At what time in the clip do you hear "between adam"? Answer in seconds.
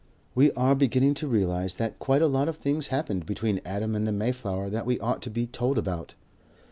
3.27-3.93